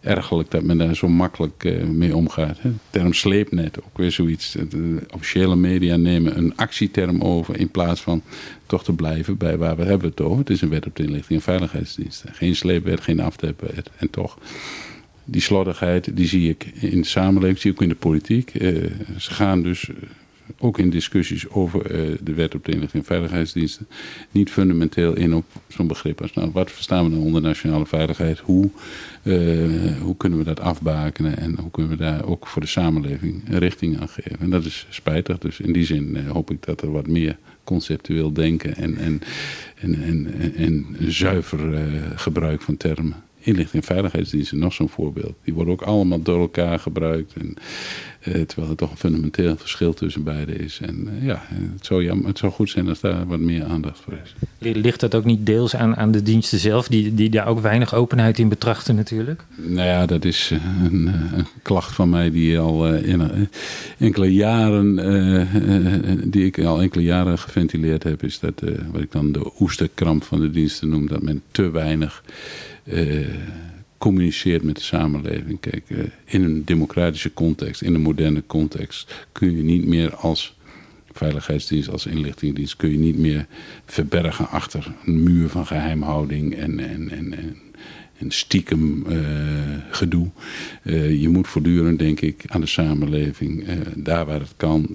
ergerlijk 0.00 0.50
dat 0.50 0.62
men 0.62 0.78
daar 0.78 0.96
zo 0.96 1.08
makkelijk 1.08 1.64
uh, 1.64 1.84
mee 1.84 2.16
omgaat. 2.16 2.60
Hè. 2.60 2.70
De 2.70 2.76
term 2.90 3.12
sleepnet, 3.12 3.78
ook 3.82 3.98
weer 3.98 4.12
zoiets. 4.12 4.56
De 4.68 4.98
officiële 5.14 5.56
media 5.56 5.96
nemen 5.96 6.38
een 6.38 6.56
actieterm 6.56 7.22
over 7.22 7.58
in 7.58 7.70
plaats 7.70 8.00
van 8.00 8.22
toch 8.66 8.84
te 8.84 8.92
blijven 8.92 9.36
bij 9.36 9.56
waar 9.56 9.76
we 9.76 9.84
hebben 9.84 10.08
het 10.08 10.20
over. 10.20 10.38
Het 10.38 10.50
is 10.50 10.60
een 10.60 10.68
wet 10.68 10.86
op 10.86 10.96
de 10.96 11.02
inlichting 11.02 11.38
en 11.38 11.44
veiligheidsdiensten. 11.44 12.34
Geen 12.34 12.56
sleepwet, 12.56 13.00
geen 13.00 13.20
aftapwet. 13.20 13.90
En 13.96 14.10
toch 14.10 14.38
die 15.24 15.40
slordigheid, 15.40 16.16
die 16.16 16.26
zie 16.26 16.48
ik 16.48 16.64
in 16.74 17.00
de 17.00 17.06
samenleving, 17.06 17.58
zie 17.58 17.70
ik 17.70 17.76
ook 17.76 17.82
in 17.82 17.88
de 17.88 17.94
politiek. 17.94 18.50
ze 19.18 19.30
gaan 19.30 19.62
dus 19.62 19.90
ook 20.58 20.78
in 20.78 20.90
discussies 20.90 21.48
over 21.48 22.10
uh, 22.10 22.18
de 22.22 22.34
wet 22.34 22.54
op 22.54 22.64
de 22.64 22.72
inlichting 22.72 23.02
en 23.02 23.08
veiligheidsdiensten, 23.08 23.88
niet 24.30 24.50
fundamenteel 24.50 25.16
in 25.16 25.34
op 25.34 25.44
zo'n 25.68 25.86
begrip 25.86 26.22
als, 26.22 26.32
nou, 26.32 26.50
wat 26.52 26.70
verstaan 26.70 27.04
we 27.04 27.10
dan 27.10 27.18
onder 27.18 27.42
nationale 27.42 27.86
veiligheid? 27.86 28.38
Hoe, 28.38 28.70
uh, 29.22 30.00
hoe 30.00 30.16
kunnen 30.16 30.38
we 30.38 30.44
dat 30.44 30.60
afbakenen 30.60 31.38
en 31.38 31.58
hoe 31.58 31.70
kunnen 31.70 31.92
we 31.92 32.04
daar 32.04 32.24
ook 32.24 32.46
voor 32.46 32.62
de 32.62 32.68
samenleving 32.68 33.42
een 33.48 33.58
richting 33.58 34.00
aan 34.00 34.08
geven? 34.08 34.40
En 34.40 34.50
dat 34.50 34.64
is 34.64 34.86
spijtig, 34.90 35.38
dus 35.38 35.60
in 35.60 35.72
die 35.72 35.84
zin 35.84 36.16
uh, 36.16 36.30
hoop 36.30 36.50
ik 36.50 36.62
dat 36.62 36.82
er 36.82 36.92
wat 36.92 37.06
meer 37.06 37.38
conceptueel 37.64 38.32
denken 38.32 38.76
en, 38.76 38.96
en, 38.96 39.20
en, 39.74 40.34
en, 40.56 40.86
zuiver 40.98 41.78
gebruik 42.16 42.62
van 42.62 42.76
termen 42.76 43.14
inlichting 43.48 43.82
en 43.82 43.88
veiligheidsdiensten, 43.88 44.58
nog 44.58 44.72
zo'n 44.72 44.88
voorbeeld. 44.88 45.34
Die 45.44 45.54
worden 45.54 45.72
ook 45.72 45.82
allemaal 45.82 46.22
door 46.22 46.40
elkaar 46.40 46.78
gebruikt. 46.78 47.32
En, 47.32 47.54
eh, 48.17 48.17
terwijl 48.46 48.70
er 48.70 48.76
toch 48.76 48.90
een 48.90 48.96
fundamenteel 48.96 49.56
verschil 49.56 49.94
tussen 49.94 50.22
beide 50.22 50.54
is. 50.54 50.80
En 50.82 51.08
eh, 51.08 51.26
ja, 51.26 51.42
het 51.72 51.86
zou, 51.86 52.04
jammer, 52.04 52.26
het 52.26 52.38
zou 52.38 52.52
goed 52.52 52.70
zijn 52.70 52.88
als 52.88 53.00
daar 53.00 53.26
wat 53.26 53.38
meer 53.38 53.64
aandacht 53.64 54.00
voor 54.00 54.18
is. 54.24 54.34
Ligt 54.74 55.00
dat 55.00 55.14
ook 55.14 55.24
niet 55.24 55.46
deels 55.46 55.76
aan, 55.76 55.96
aan 55.96 56.10
de 56.10 56.22
diensten 56.22 56.58
zelf, 56.58 56.88
die, 56.88 57.14
die 57.14 57.30
daar 57.30 57.46
ook 57.46 57.60
weinig 57.60 57.94
openheid 57.94 58.38
in 58.38 58.48
betrachten 58.48 58.94
natuurlijk? 58.94 59.44
Nou 59.56 59.86
ja, 59.86 60.06
dat 60.06 60.24
is 60.24 60.50
eh, 60.52 60.84
een, 60.84 61.06
een 61.34 61.46
klacht 61.62 61.94
van 61.94 62.10
mij 62.10 62.30
die 62.30 62.58
al 62.58 62.94
in, 62.94 63.48
enkele 63.98 64.32
jaren, 64.34 64.96
die 66.30 66.44
ik 66.44 66.58
al 66.64 66.80
enkele 66.80 67.02
jaren 67.02 67.38
geventileerd 67.38 68.02
heb, 68.02 68.22
is 68.22 68.38
dat 68.38 68.62
wat 68.92 69.02
ik 69.02 69.12
dan 69.12 69.32
de 69.32 69.50
oesterkramp 69.60 70.22
van 70.22 70.40
de 70.40 70.50
diensten 70.50 70.88
noem, 70.88 71.06
dat 71.06 71.22
men 71.22 71.42
te 71.50 71.70
weinig 71.70 72.22
uh, 72.92 73.26
communiceert 73.98 74.62
met 74.62 74.76
de 74.76 74.82
samenleving. 74.82 75.60
Kijk, 75.60 75.84
uh, 75.88 75.98
in 76.24 76.42
een 76.42 76.64
democratische 76.64 77.32
context, 77.32 77.82
in 77.82 77.94
een 77.94 78.00
moderne 78.00 78.42
context, 78.46 79.26
kun 79.32 79.56
je 79.56 79.62
niet 79.62 79.86
meer 79.86 80.14
als 80.14 80.56
veiligheidsdienst, 81.12 81.90
als 81.90 82.06
inlichtingendienst, 82.06 82.76
kun 82.76 82.90
je 82.90 82.98
niet 82.98 83.18
meer 83.18 83.46
verbergen 83.84 84.48
achter 84.48 84.94
een 85.04 85.22
muur 85.22 85.48
van 85.48 85.66
geheimhouding 85.66 86.54
en, 86.54 86.78
en, 86.78 87.10
en, 87.10 87.34
en, 88.18 88.30
stiekem 88.30 89.04
uh, 89.08 89.18
gedoe. 89.90 90.28
je 91.20 91.28
moet 91.28 91.48
voortdurend, 91.48 91.98
denk 91.98 92.20
ik, 92.20 92.44
aan 92.46 92.60
de 92.60 92.66
samenleving, 92.66 93.66
daar 93.94 94.26
waar 94.26 94.40
het 94.40 94.54
kan, 94.56 94.88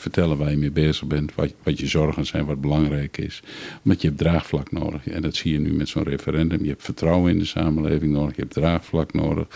vertellen 0.00 0.36
waar 0.38 0.50
je 0.50 0.56
mee 0.56 0.70
bezig 0.70 1.06
bent, 1.06 1.34
wat, 1.34 1.52
wat 1.62 1.78
je 1.78 1.86
zorgen 1.86 2.26
zijn, 2.26 2.44
wat 2.44 2.60
belangrijk 2.60 3.18
is. 3.18 3.42
Want 3.82 4.00
je 4.00 4.06
hebt 4.06 4.20
draagvlak 4.20 4.72
nodig. 4.72 5.08
En 5.08 5.22
dat 5.22 5.36
zie 5.36 5.52
je 5.52 5.58
nu 5.58 5.72
met 5.72 5.88
zo'n 5.88 6.02
referendum. 6.02 6.62
Je 6.62 6.68
hebt 6.68 6.84
vertrouwen 6.84 7.32
in 7.32 7.38
de 7.38 7.44
samenleving 7.44 8.12
nodig, 8.12 8.36
je 8.36 8.42
hebt 8.42 8.54
draagvlak 8.54 9.12
nodig. 9.12 9.46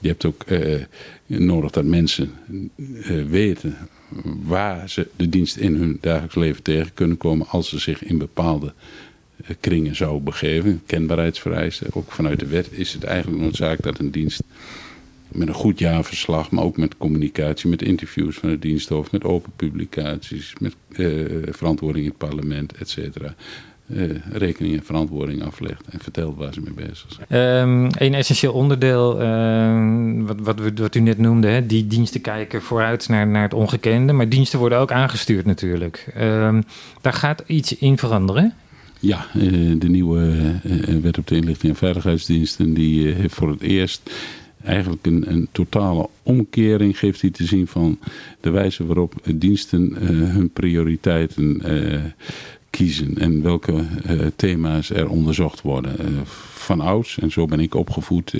Je 0.00 0.08
hebt 0.08 0.24
ook 0.24 0.44
uh, 0.48 0.82
nodig 1.26 1.70
dat 1.70 1.84
mensen 1.84 2.30
uh, 2.76 3.24
weten 3.24 3.76
waar 4.42 4.88
ze 4.88 5.08
de 5.16 5.28
dienst 5.28 5.56
in 5.56 5.74
hun 5.74 5.98
dagelijks 6.00 6.34
leven 6.34 6.62
tegen 6.62 6.94
kunnen 6.94 7.16
komen 7.16 7.46
als 7.48 7.68
ze 7.68 7.78
zich 7.78 8.04
in 8.04 8.18
bepaalde 8.18 8.72
uh, 9.42 9.48
kringen 9.60 9.96
zouden 9.96 10.24
begeven. 10.24 10.82
Kenbaarheidsvereisten, 10.86 11.88
ook 11.92 12.12
vanuit 12.12 12.38
de 12.38 12.46
wet 12.46 12.68
is 12.70 12.92
het 12.92 13.04
eigenlijk 13.04 13.42
noodzakelijk 13.42 13.82
dat 13.82 13.98
een 13.98 14.10
dienst 14.10 14.42
met 15.28 15.48
een 15.48 15.54
goed 15.54 15.78
jaarverslag, 15.78 16.50
maar 16.50 16.64
ook 16.64 16.76
met 16.76 16.96
communicatie, 16.96 17.70
met 17.70 17.82
interviews 17.82 18.36
van 18.36 18.48
het 18.48 18.62
diensthoofd, 18.62 19.12
met 19.12 19.24
open 19.24 19.52
publicaties, 19.56 20.54
met 20.60 20.76
verantwoording 21.50 22.04
in 22.04 22.10
het 22.10 22.28
parlement, 22.28 22.72
et 22.72 22.88
cetera 22.88 23.34
uh, 23.92 24.10
rekening 24.32 24.76
en 24.76 24.84
verantwoording 24.84 25.42
aflegt 25.42 25.82
en 25.90 26.00
vertelt 26.00 26.36
waar 26.36 26.52
ze 26.52 26.60
mee 26.60 26.86
bezig 26.88 27.06
zijn. 27.28 27.60
Um, 27.60 27.90
een 27.98 28.14
essentieel 28.14 28.52
onderdeel, 28.52 29.22
uh, 29.22 30.26
wat, 30.26 30.40
wat, 30.40 30.78
wat, 30.78 30.94
u 30.94 31.00
net 31.00 31.18
noemde, 31.18 31.48
hè, 31.48 31.66
die 31.66 31.86
diensten 31.86 32.20
kijken 32.20 32.62
vooruit 32.62 33.08
naar, 33.08 33.26
naar 33.26 33.42
het 33.42 33.54
ongekende, 33.54 34.12
maar 34.12 34.28
diensten 34.28 34.58
worden 34.58 34.78
ook 34.78 34.92
aangestuurd 34.92 35.46
natuurlijk. 35.46 36.12
Um, 36.20 36.62
daar 37.00 37.12
gaat 37.12 37.42
iets 37.46 37.76
in 37.76 37.98
veranderen. 37.98 38.52
Ja, 39.00 39.26
uh, 39.36 39.80
de 39.80 39.88
nieuwe 39.88 40.52
wet 41.02 41.18
op 41.18 41.26
de 41.26 41.36
inlichting 41.36 41.72
en 41.72 41.78
veiligheidsdiensten, 41.78 42.74
die 42.74 43.08
heeft 43.08 43.34
voor 43.34 43.50
het 43.50 43.60
eerst 43.60 44.10
eigenlijk 44.68 45.06
een, 45.06 45.30
een, 45.30 45.48
totale 45.52 46.08
omkering 46.22 46.98
geeft 46.98 47.20
hij 47.20 47.30
te 47.30 47.44
zien 47.44 47.66
van 47.66 47.98
de 48.40 48.50
wijze 48.50 48.86
waarop 48.86 49.14
diensten 49.34 49.94
hun 50.04 50.50
prioriteiten 50.50 51.62
kiezen 52.70 53.18
en 53.18 53.42
welke 53.42 53.72
uh, 53.72 54.26
thema's 54.36 54.90
er 54.90 55.08
onderzocht 55.08 55.62
worden. 55.62 55.96
Uh, 56.00 56.20
van 56.52 56.80
ouds, 56.80 57.18
en 57.18 57.30
zo 57.30 57.46
ben 57.46 57.60
ik 57.60 57.74
opgevoed 57.74 58.32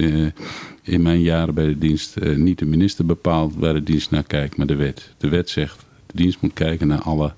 in 0.82 1.02
mijn 1.02 1.20
jaren 1.20 1.54
bij 1.54 1.66
de 1.66 1.78
dienst, 1.78 2.16
niet 2.36 2.58
de 2.58 2.66
minister 2.66 3.06
bepaalt 3.06 3.54
waar 3.54 3.74
de 3.74 3.82
dienst 3.82 4.10
naar 4.10 4.22
kijkt, 4.22 4.56
maar 4.56 4.66
de 4.66 4.76
wet. 4.76 5.10
De 5.18 5.28
wet 5.28 5.50
zegt, 5.50 5.84
de 6.06 6.16
dienst 6.16 6.40
moet 6.40 6.52
kijken 6.52 6.86
naar 6.86 7.02
alle 7.02 7.32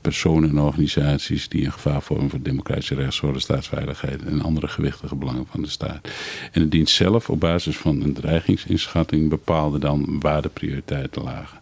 personen 0.00 0.48
en 0.48 0.58
organisaties 0.58 1.48
die 1.48 1.64
een 1.64 1.72
gevaar 1.72 2.02
vormen 2.02 2.30
voor 2.30 2.42
democratische 2.42 2.94
rechtsorde, 2.94 3.38
staatsveiligheid 3.38 4.24
en 4.24 4.40
andere 4.40 4.68
gewichtige 4.68 5.14
belangen 5.14 5.46
van 5.50 5.62
de 5.62 5.68
staat. 5.68 6.08
En 6.52 6.62
de 6.62 6.68
dienst 6.68 6.94
zelf, 6.94 7.30
op 7.30 7.40
basis 7.40 7.76
van 7.76 8.02
een 8.02 8.14
dreigingsinschatting, 8.14 9.28
bepaalde 9.28 9.78
dan 9.78 10.20
waar 10.20 10.42
de 10.42 10.48
prioriteiten 10.48 11.22
lagen. 11.22 11.58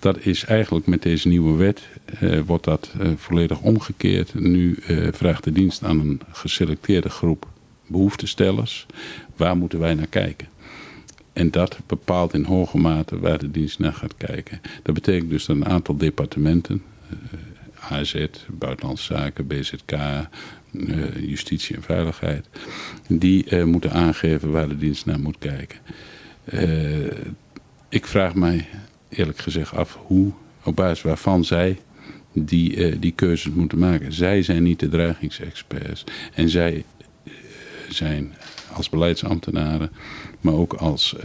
Dat 0.00 0.18
is 0.18 0.44
eigenlijk 0.44 0.86
met 0.86 1.02
deze 1.02 1.28
nieuwe 1.28 1.56
wet, 1.56 1.88
eh, 2.04 2.40
wordt 2.46 2.64
dat 2.64 2.92
eh, 2.98 3.08
volledig 3.16 3.60
omgekeerd. 3.60 4.34
Nu 4.34 4.76
eh, 4.86 5.08
vraagt 5.12 5.44
de 5.44 5.52
dienst 5.52 5.84
aan 5.84 6.00
een 6.00 6.20
geselecteerde 6.32 7.08
groep 7.08 7.46
behoeftestellers, 7.86 8.86
waar 9.36 9.56
moeten 9.56 9.78
wij 9.78 9.94
naar 9.94 10.06
kijken? 10.06 10.48
En 11.32 11.50
dat 11.50 11.78
bepaalt 11.86 12.34
in 12.34 12.44
hoge 12.44 12.78
mate 12.78 13.18
waar 13.18 13.38
de 13.38 13.50
dienst 13.50 13.78
naar 13.78 13.92
gaat 13.92 14.16
kijken. 14.16 14.60
Dat 14.82 14.94
betekent 14.94 15.30
dus 15.30 15.46
dat 15.46 15.56
een 15.56 15.66
aantal 15.66 15.96
departementen, 15.96 16.82
AZ, 17.90 18.26
Buitenlandse 18.48 19.14
Zaken, 19.14 19.46
BZK, 19.46 19.92
uh, 20.72 21.28
Justitie 21.28 21.76
en 21.76 21.82
Veiligheid, 21.82 22.46
die 23.08 23.50
uh, 23.50 23.64
moeten 23.64 23.92
aangeven 23.92 24.50
waar 24.50 24.68
de 24.68 24.76
dienst 24.76 25.06
naar 25.06 25.20
moet 25.20 25.38
kijken. 25.38 25.78
ik 27.88 28.06
vraag 28.06 28.34
mij 28.34 28.68
eerlijk 29.08 29.38
gezegd 29.38 29.74
af 29.74 29.98
hoe, 30.06 30.32
op 30.64 30.76
basis 30.76 31.02
waarvan 31.02 31.44
zij 31.44 31.78
die, 32.32 32.98
die 32.98 33.12
keuzes 33.12 33.52
moeten 33.52 33.78
maken. 33.78 34.12
Zij 34.12 34.42
zijn 34.42 34.62
niet 34.62 34.80
de 34.80 34.88
dreigingsexperts. 34.88 36.04
En 36.34 36.48
zij 36.48 36.84
zijn 37.88 38.34
als 38.72 38.88
beleidsambtenaren, 38.88 39.90
maar 40.40 40.54
ook 40.54 40.72
als 40.72 41.16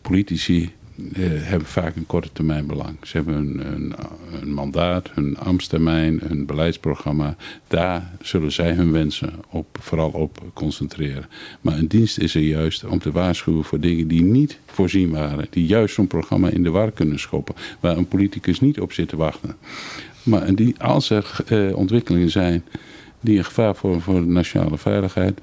politici 0.00 0.72
hebben 1.18 1.68
vaak 1.68 1.96
een 1.96 2.06
korte 2.06 2.32
termijn 2.32 2.66
belang. 2.66 2.96
Ze 3.02 3.16
hebben 3.16 3.34
een, 3.34 3.72
een, 3.72 3.94
een, 4.40 4.52
mandaat, 4.52 5.10
hun 5.10 5.36
ambtstermijn, 5.38 6.20
een 6.30 6.46
beleidsprogramma. 6.46 7.36
Daar 7.68 8.10
zullen 8.22 8.52
zij 8.52 8.72
hun 8.72 8.92
wensen 8.92 9.32
op, 9.50 9.78
vooral 9.80 10.10
op 10.10 10.42
concentreren. 10.52 11.28
Maar 11.60 11.78
een 11.78 11.88
dienst 11.88 12.18
is 12.18 12.34
er 12.34 12.40
juist 12.40 12.84
om 12.84 12.98
te 12.98 13.12
waarschuwen 13.12 13.64
voor 13.64 13.80
dingen 13.80 14.08
die 14.08 14.22
niet 14.22 14.58
voorzien 14.66 15.10
waren. 15.10 15.46
Die 15.50 15.66
juist 15.66 15.94
zo'n 15.94 16.06
programma 16.06 16.48
in 16.48 16.62
de 16.62 16.70
war 16.70 16.92
kunnen 16.92 17.18
schoppen. 17.18 17.54
Waar 17.80 17.96
een 17.96 18.08
politicus 18.08 18.60
niet 18.60 18.80
op 18.80 18.92
zit 18.92 19.08
te 19.08 19.16
wachten. 19.16 19.56
Maar 20.22 20.54
die, 20.54 20.74
als 20.78 21.10
er 21.10 21.36
uh, 21.52 21.76
ontwikkelingen 21.76 22.30
zijn 22.30 22.64
die 23.20 23.38
een 23.38 23.44
gevaar 23.44 23.76
vormen 23.76 24.00
voor 24.00 24.20
de 24.20 24.26
nationale 24.26 24.78
veiligheid 24.78 25.40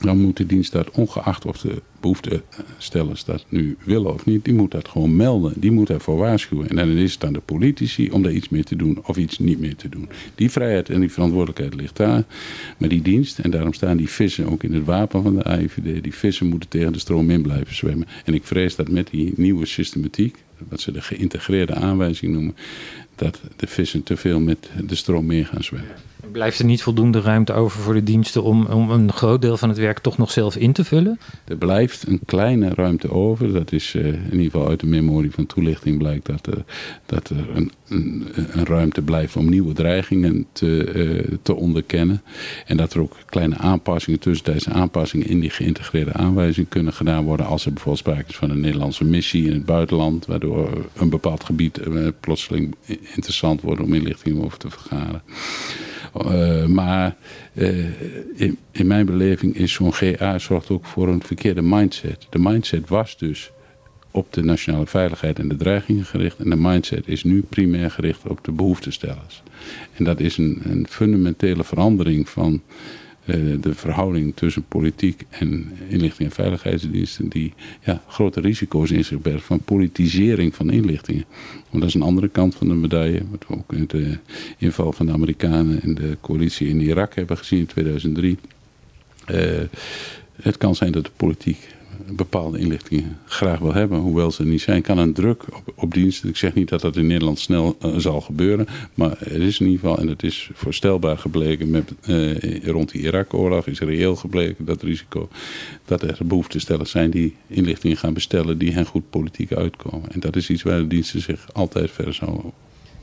dan 0.00 0.20
moet 0.20 0.36
de 0.36 0.46
dienst 0.46 0.72
dat, 0.72 0.90
ongeacht 0.90 1.46
of 1.46 1.58
de 1.58 1.82
behoeftestellers 2.00 3.24
dat 3.24 3.44
nu 3.48 3.76
willen 3.84 4.14
of 4.14 4.24
niet, 4.24 4.44
die 4.44 4.54
moet 4.54 4.70
dat 4.70 4.88
gewoon 4.88 5.16
melden. 5.16 5.52
Die 5.56 5.70
moet 5.70 5.86
daarvoor 5.86 6.16
waarschuwen. 6.16 6.68
En 6.68 6.76
dan 6.76 6.88
is 6.88 7.12
het 7.12 7.24
aan 7.24 7.32
de 7.32 7.40
politici 7.40 8.10
om 8.10 8.22
daar 8.22 8.32
iets 8.32 8.48
mee 8.48 8.64
te 8.64 8.76
doen 8.76 8.98
of 9.06 9.16
iets 9.16 9.38
niet 9.38 9.60
meer 9.60 9.76
te 9.76 9.88
doen. 9.88 10.08
Die 10.34 10.50
vrijheid 10.50 10.88
en 10.88 11.00
die 11.00 11.12
verantwoordelijkheid 11.12 11.74
ligt 11.74 11.96
daar. 11.96 12.24
Maar 12.78 12.88
die 12.88 13.02
dienst, 13.02 13.38
en 13.38 13.50
daarom 13.50 13.72
staan 13.72 13.96
die 13.96 14.08
vissen 14.08 14.50
ook 14.50 14.62
in 14.62 14.72
het 14.72 14.84
wapen 14.84 15.22
van 15.22 15.34
de 15.34 15.44
AIVD, 15.44 16.02
die 16.02 16.14
vissen 16.14 16.46
moeten 16.46 16.68
tegen 16.68 16.92
de 16.92 16.98
stroom 16.98 17.30
in 17.30 17.42
blijven 17.42 17.74
zwemmen. 17.74 18.06
En 18.24 18.34
ik 18.34 18.44
vrees 18.44 18.76
dat 18.76 18.88
met 18.88 19.10
die 19.10 19.32
nieuwe 19.36 19.66
systematiek, 19.66 20.36
wat 20.68 20.80
ze 20.80 20.92
de 20.92 21.00
geïntegreerde 21.00 21.74
aanwijzing 21.74 22.32
noemen, 22.32 22.56
dat 23.14 23.40
de 23.56 23.66
vissen 23.66 24.02
te 24.02 24.16
veel 24.16 24.40
met 24.40 24.70
de 24.86 24.94
stroom 24.94 25.26
mee 25.26 25.44
gaan 25.44 25.64
zwemmen. 25.64 25.94
Blijft 26.32 26.58
er 26.58 26.64
niet 26.64 26.82
voldoende 26.82 27.20
ruimte 27.20 27.52
over 27.52 27.80
voor 27.80 27.94
de 27.94 28.02
diensten 28.02 28.42
om, 28.42 28.66
om 28.66 28.90
een 28.90 29.12
groot 29.12 29.42
deel 29.42 29.56
van 29.56 29.68
het 29.68 29.78
werk 29.78 29.98
toch 29.98 30.18
nog 30.18 30.30
zelf 30.30 30.56
in 30.56 30.72
te 30.72 30.84
vullen? 30.84 31.18
Er 31.44 31.56
blijft 31.56 32.06
een 32.06 32.20
kleine 32.26 32.68
ruimte 32.68 33.10
over. 33.10 33.52
Dat 33.52 33.72
is 33.72 33.94
uh, 33.94 34.06
in 34.06 34.24
ieder 34.24 34.50
geval 34.50 34.68
uit 34.68 34.80
de 34.80 34.86
memorie 34.86 35.30
van 35.30 35.46
toelichting 35.46 35.98
blijkt 35.98 36.26
dat, 36.26 36.48
uh, 36.48 36.54
dat 37.06 37.28
er 37.28 37.48
een, 37.54 37.72
een, 37.88 38.26
een, 38.34 38.64
ruimte 38.64 39.02
blijft 39.02 39.36
om 39.36 39.48
nieuwe 39.48 39.72
dreigingen 39.72 40.46
te, 40.52 40.92
uh, 40.94 41.36
te 41.42 41.54
onderkennen. 41.54 42.22
En 42.66 42.76
dat 42.76 42.94
er 42.94 43.00
ook 43.00 43.16
kleine 43.26 43.56
aanpassingen, 43.56 44.20
tussentijdse 44.20 44.70
aanpassingen 44.70 45.26
in 45.26 45.40
die 45.40 45.50
geïntegreerde 45.50 46.12
aanwijzing 46.12 46.68
kunnen 46.68 46.92
gedaan 46.92 47.24
worden. 47.24 47.46
Als 47.46 47.66
er 47.66 47.72
bijvoorbeeld 47.72 48.04
sprake 48.04 48.28
is 48.28 48.36
van 48.36 48.50
een 48.50 48.60
Nederlandse 48.60 49.04
missie 49.04 49.46
in 49.46 49.52
het 49.52 49.64
buitenland, 49.64 50.26
waardoor 50.26 50.47
een 50.94 51.08
bepaald 51.08 51.44
gebied 51.44 51.80
plotseling 52.20 52.74
interessant 53.14 53.60
wordt 53.60 53.80
om 53.80 53.94
inlichtingen 53.94 54.44
over 54.44 54.58
te 54.58 54.70
vergaren. 54.70 55.22
Uh, 56.16 56.66
maar 56.66 57.16
uh, 57.52 57.86
in, 58.34 58.86
mijn 58.86 59.06
beleving 59.06 59.56
is 59.56 59.72
zo'n 59.72 59.94
GA 59.94 60.38
zorgt 60.38 60.70
ook 60.70 60.86
voor 60.86 61.08
een 61.08 61.22
verkeerde 61.22 61.62
mindset. 61.62 62.26
De 62.30 62.38
mindset 62.38 62.88
was 62.88 63.18
dus 63.18 63.50
op 64.10 64.32
de 64.32 64.42
nationale 64.42 64.86
veiligheid 64.86 65.38
en 65.38 65.48
de 65.48 65.56
dreigingen 65.56 66.04
gericht. 66.04 66.38
En 66.38 66.50
de 66.50 66.56
mindset 66.56 67.08
is 67.08 67.24
nu 67.24 67.42
primair 67.42 67.90
gericht 67.90 68.28
op 68.28 68.44
de 68.44 68.52
behoeftestellers. 68.52 69.42
En 69.94 70.04
dat 70.04 70.20
is 70.20 70.36
een, 70.36 70.60
een 70.64 70.86
fundamentele 70.88 71.64
verandering 71.64 72.28
van 72.28 72.52
eh, 72.54 73.07
de 73.60 73.74
verhouding 73.74 74.36
tussen 74.36 74.64
politiek 74.68 75.24
en 75.28 75.72
inlichting 75.88 76.28
en 76.28 76.34
veiligheidsdiensten 76.34 77.28
die 77.28 77.52
ja, 77.84 78.02
grote 78.06 78.40
risico's 78.40 78.90
in 78.90 79.04
zich 79.04 79.20
bergt 79.20 79.44
van 79.44 79.60
politisering 79.60 80.54
van 80.54 80.70
inlichtingen. 80.70 81.24
Want 81.70 81.82
dat 81.82 81.88
is 81.88 81.94
een 81.94 82.02
andere 82.02 82.28
kant 82.28 82.54
van 82.54 82.68
de 82.68 82.74
medaille, 82.74 83.22
wat 83.30 83.44
we 83.48 83.54
ook 83.54 83.72
in 83.72 83.84
de 83.86 84.18
inval 84.58 84.92
van 84.92 85.06
de 85.06 85.12
Amerikanen 85.12 85.82
en 85.82 85.94
de 85.94 86.16
coalitie 86.20 86.68
in 86.68 86.80
Irak 86.80 87.14
hebben 87.14 87.36
gezien 87.36 87.58
in 87.58 87.66
2003. 87.66 88.38
Uh, 89.30 89.60
eh, 89.60 89.68
het 90.42 90.56
kan 90.56 90.74
zijn 90.74 90.92
dat 90.92 91.04
de 91.04 91.10
politiek 91.16 91.58
bepaalde 92.12 92.58
inlichtingen 92.58 93.18
graag 93.24 93.58
wil 93.58 93.74
hebben, 93.74 93.98
hoewel 93.98 94.30
ze 94.30 94.44
niet 94.44 94.60
zijn, 94.60 94.82
kan 94.82 94.98
een 94.98 95.12
druk 95.12 95.44
op, 95.56 95.72
op 95.74 95.94
dienst. 95.94 96.24
Ik 96.24 96.36
zeg 96.36 96.54
niet 96.54 96.68
dat 96.68 96.80
dat 96.80 96.96
in 96.96 97.06
Nederland 97.06 97.38
snel 97.38 97.76
uh, 97.82 97.96
zal 97.96 98.20
gebeuren, 98.20 98.66
maar 98.94 99.16
het 99.18 99.42
is 99.42 99.60
in 99.60 99.66
ieder 99.66 99.80
geval, 99.80 99.98
en 99.98 100.08
het 100.08 100.22
is 100.22 100.50
voorstelbaar 100.52 101.18
gebleken 101.18 101.70
met, 101.70 101.92
uh, 102.06 102.64
rond 102.64 102.90
die 102.90 103.02
Irak-oorlog, 103.02 103.66
is 103.66 103.80
reëel 103.80 104.16
gebleken 104.16 104.64
dat 104.64 104.82
risico 104.82 105.28
dat 105.84 106.02
er 106.02 106.18
behoeftestellers 106.24 106.90
zijn 106.90 107.10
die 107.10 107.34
inlichtingen 107.46 107.96
gaan 107.96 108.14
bestellen 108.14 108.58
die 108.58 108.72
hen 108.72 108.86
goed 108.86 109.10
politiek 109.10 109.52
uitkomen. 109.52 110.10
En 110.12 110.20
dat 110.20 110.36
is 110.36 110.50
iets 110.50 110.62
waar 110.62 110.78
de 110.78 110.86
diensten 110.86 111.20
zich 111.20 111.48
altijd 111.52 111.90
verder 111.90 112.14
zouden 112.14 112.52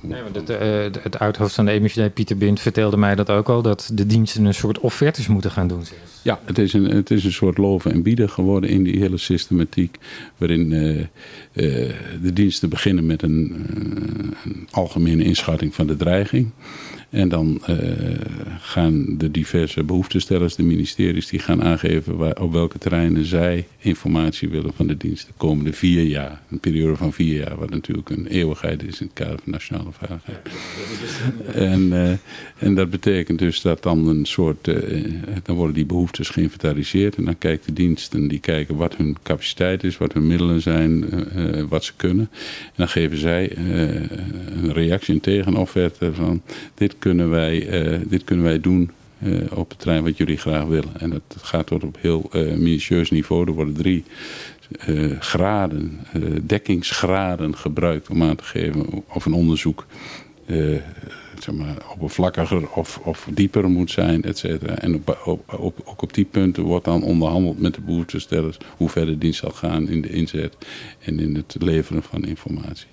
Nee, 0.07 0.21
maar 0.21 0.31
het, 0.33 0.49
uh, 0.49 1.03
het 1.03 1.19
uithoofd 1.19 1.55
van 1.55 1.65
de 1.65 1.71
EMVD, 1.71 2.13
Pieter 2.13 2.37
Bind, 2.37 2.59
vertelde 2.59 2.97
mij 2.97 3.15
dat 3.15 3.29
ook 3.29 3.49
al, 3.49 3.61
dat 3.61 3.91
de 3.93 4.05
diensten 4.05 4.45
een 4.45 4.53
soort 4.53 4.79
offertes 4.79 5.27
moeten 5.27 5.51
gaan 5.51 5.67
doen. 5.67 5.83
Ja, 6.21 6.39
het 6.45 6.57
is 6.57 6.73
een, 6.73 6.85
het 6.85 7.11
is 7.11 7.23
een 7.23 7.31
soort 7.31 7.57
loven 7.57 7.91
en 7.91 8.01
bieden 8.01 8.29
geworden 8.29 8.69
in 8.69 8.83
die 8.83 8.99
hele 8.99 9.17
systematiek, 9.17 9.97
waarin 10.37 10.71
uh, 10.71 10.97
uh, 10.97 11.05
de 12.21 12.33
diensten 12.33 12.69
beginnen 12.69 13.05
met 13.05 13.21
een, 13.21 13.65
een, 14.43 14.67
algemene 14.71 15.23
inschatting 15.23 15.75
van 15.75 15.87
de 15.87 15.95
dreiging. 15.95 16.51
En 17.15 17.29
dan 17.29 17.61
uh, 17.69 17.77
gaan 18.59 19.17
de 19.17 19.31
diverse 19.31 19.83
behoeftestellers, 19.83 20.55
de 20.55 20.63
ministeries, 20.63 21.27
die 21.27 21.39
gaan 21.39 21.63
aangeven 21.63 22.17
waar, 22.17 22.41
op 22.41 22.51
welke 22.51 22.77
terreinen 22.77 23.25
zij 23.25 23.67
informatie 23.77 24.49
willen 24.49 24.73
van 24.73 24.87
de 24.87 24.97
dienst 24.97 25.27
de 25.27 25.33
komende 25.37 25.73
vier 25.73 26.03
jaar. 26.03 26.41
Een 26.51 26.59
periode 26.59 26.95
van 26.95 27.13
vier 27.13 27.35
jaar, 27.35 27.57
wat 27.57 27.69
natuurlijk 27.69 28.09
een 28.09 28.27
eeuwigheid 28.27 28.83
is 28.83 28.99
in 28.99 29.05
het 29.05 29.15
kader 29.15 29.39
van 29.43 29.51
nationale 29.51 29.89
veiligheid. 29.91 30.47
En, 31.53 31.81
uh, 31.81 32.11
en 32.57 32.75
dat 32.75 32.89
betekent 32.89 33.39
dus 33.39 33.61
dat 33.61 33.83
dan 33.83 34.07
een 34.07 34.25
soort, 34.25 34.67
uh, 34.67 34.75
dan 35.43 35.55
worden 35.55 35.75
die 35.75 35.85
behoeftes 35.85 36.29
geïnventariseerd 36.29 37.15
en 37.15 37.25
dan 37.25 37.37
kijkt 37.37 37.65
de 37.65 37.73
dienst 37.73 38.13
en 38.13 38.27
die 38.27 38.39
kijken 38.39 38.75
wat 38.75 38.95
hun 38.95 39.15
capaciteit 39.23 39.83
is, 39.83 39.97
wat 39.97 40.13
hun 40.13 40.27
middelen 40.27 40.61
zijn, 40.61 41.05
wat 41.69 41.83
ze 41.83 41.93
kunnen. 41.95 42.29
En 42.65 42.73
dan 42.75 42.87
geven 42.87 43.17
zij 43.17 43.57
een 43.57 44.73
reactie, 44.73 45.13
een 45.13 45.21
tegenofferte 45.21 46.13
van 46.13 46.41
dit 46.73 46.95
kunnen 47.05 47.29
wij, 47.29 47.83
uh, 47.83 47.99
dit 48.07 48.23
kunnen 48.23 48.45
wij 48.45 48.59
doen 48.59 48.91
op 49.51 49.69
het 49.69 49.79
terrein 49.79 50.03
wat 50.03 50.17
jullie 50.17 50.37
graag 50.37 50.65
willen. 50.65 50.99
En 50.99 51.09
dat 51.09 51.37
gaat 51.41 51.67
tot 51.67 51.83
op 51.83 51.97
heel 51.99 52.29
minutieus 52.33 53.11
niveau. 53.11 53.47
Er 53.47 53.53
worden 53.53 53.73
drie 53.73 54.03
graden, 55.19 55.99
dekkingsgraden 56.41 57.55
gebruikt 57.57 58.09
om 58.09 58.23
aan 58.23 58.35
te 58.35 58.43
geven 58.43 59.03
of 59.07 59.25
een 59.25 59.33
onderzoek 59.33 59.85
zeg 61.39 61.55
maar, 61.55 61.77
oppervlakkiger 61.93 62.69
of, 62.69 62.99
of 63.03 63.27
dieper 63.33 63.69
moet 63.69 63.91
zijn, 63.91 64.23
et 64.23 64.37
cetera. 64.37 64.75
En 64.75 64.95
op, 64.95 65.17
op, 65.57 65.81
ook 65.85 66.01
op 66.01 66.13
die 66.13 66.25
punten 66.25 66.63
wordt 66.63 66.85
dan 66.85 67.03
onderhandeld 67.03 67.59
met 67.59 67.73
de 67.73 67.81
behoeftestellers 67.81 68.57
hoe 68.77 68.89
ver 68.89 69.05
de 69.05 69.17
dienst 69.17 69.39
zal 69.39 69.51
gaan 69.51 69.89
in 69.89 70.01
de 70.01 70.09
inzet 70.09 70.57
en 70.99 71.19
in 71.19 71.35
het 71.35 71.55
leveren 71.59 72.03
van 72.03 72.23
informatie. 72.23 72.87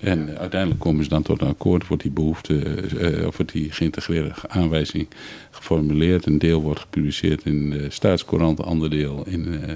En 0.00 0.38
uiteindelijk 0.38 0.80
komen 0.80 1.04
ze 1.04 1.10
dan 1.10 1.22
tot 1.22 1.40
een 1.40 1.48
akkoord, 1.48 1.86
wordt 1.86 2.02
die 2.02 2.12
behoefte, 2.12 2.54
uh, 3.00 3.26
of 3.26 3.36
wordt 3.36 3.52
die 3.52 3.72
geïntegreerde 3.72 4.32
aanwijzing 4.48 5.08
geformuleerd. 5.50 6.26
Een 6.26 6.38
deel 6.38 6.62
wordt 6.62 6.80
gepubliceerd 6.80 7.44
in 7.44 7.70
de 7.70 7.90
staatscourant, 7.90 8.58
een 8.58 8.64
ander 8.64 8.90
deel 8.90 9.24
in, 9.26 9.46
uh, 9.46 9.74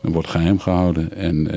wordt 0.00 0.28
geheim 0.28 0.58
gehouden. 0.58 1.12
En 1.12 1.56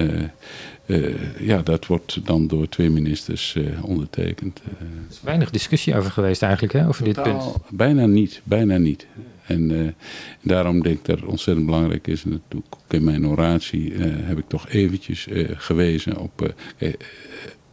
uh, 0.86 1.16
ja, 1.40 1.62
dat 1.62 1.86
wordt 1.86 2.26
dan 2.26 2.48
door 2.48 2.70
twee 2.70 2.90
ministers 2.90 3.58
ondertekend. 3.82 4.62
er 4.80 4.88
is 5.10 5.22
weinig 5.24 5.50
discussie 5.50 5.96
over 5.96 6.12
geweest 6.12 6.42
eigenlijk, 6.42 6.74
hè, 6.74 6.88
over 6.88 7.04
dit 7.04 7.24
punt. 7.24 7.44
Bijna 7.70 8.06
niet, 8.06 8.42
bijna 8.44 8.78
niet. 8.78 9.08
En 9.46 9.96
daarom 10.42 10.82
denk 10.82 10.98
ik 10.98 11.06
dat 11.06 11.20
het 11.20 11.30
ontzettend 11.30 11.66
belangrijk 11.66 12.08
is. 12.08 12.24
En 12.24 12.32
ik 12.34 12.42
ook 12.60 12.94
in 12.94 13.04
mijn 13.04 13.28
oratie. 13.28 13.94
heb 14.02 14.38
ik 14.38 14.48
toch 14.48 14.70
eventjes 14.70 15.28
gewezen 15.56 16.18
op 16.18 16.54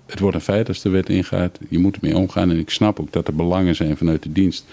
het 0.08 0.20
wordt 0.20 0.36
een 0.36 0.42
feit 0.42 0.68
als 0.68 0.82
de 0.82 0.88
wet 0.88 1.08
ingaat. 1.08 1.58
Je 1.68 1.78
moet 1.78 1.96
ermee 1.96 2.16
omgaan. 2.16 2.50
En 2.50 2.58
ik 2.58 2.70
snap 2.70 3.00
ook 3.00 3.12
dat 3.12 3.28
er 3.28 3.34
belangen 3.34 3.74
zijn 3.74 3.96
vanuit 3.96 4.22
de 4.22 4.32
dienst 4.32 4.64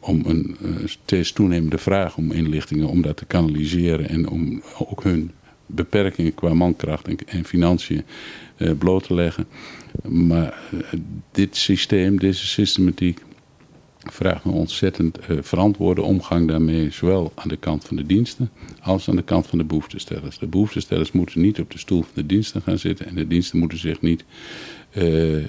om 0.00 0.22
een 0.26 0.56
uh, 0.62 0.70
steeds 0.84 1.32
toenemende 1.32 1.78
vraag 1.78 2.16
om 2.16 2.32
inlichtingen, 2.32 2.88
om 2.88 3.02
dat 3.02 3.16
te 3.16 3.24
kanaliseren 3.24 4.08
en 4.08 4.28
om 4.28 4.62
ook 4.78 5.02
hun 5.02 5.30
beperkingen 5.66 6.34
qua 6.34 6.54
mankracht 6.54 7.08
en, 7.26 7.44
financiën 7.44 8.02
uh, 8.56 8.70
bloot 8.78 9.04
te 9.04 9.14
leggen. 9.14 9.46
Maar 10.02 10.58
uh, 10.74 10.80
dit 11.32 11.56
systeem, 11.56 12.18
deze 12.18 12.46
systematiek, 12.46 13.20
vraagt 13.98 14.44
een 14.44 14.50
ontzettend 14.50 15.18
uh, 15.30 15.38
verantwoorde 15.40 16.02
omgang 16.02 16.48
daarmee, 16.48 16.90
zowel 16.90 17.32
aan 17.34 17.48
de 17.48 17.56
kant 17.56 17.84
van 17.84 17.96
de 17.96 18.06
diensten 18.06 18.50
als 18.80 19.08
aan 19.08 19.16
de 19.16 19.22
kant 19.22 19.46
van 19.46 19.58
de 19.58 19.64
behoeftestellers. 19.64 20.38
De 20.38 20.46
behoeftestellers 20.46 21.12
moeten 21.12 21.40
niet 21.40 21.60
op 21.60 21.70
de 21.70 21.78
stoel 21.78 22.02
van 22.02 22.12
de 22.14 22.26
diensten 22.26 22.62
gaan 22.62 22.78
zitten 22.78 23.06
en 23.06 23.14
de 23.14 23.26
diensten 23.26 23.58
moeten 23.58 23.78
zich 23.78 24.00
niet 24.00 24.24
uh, 24.92 25.44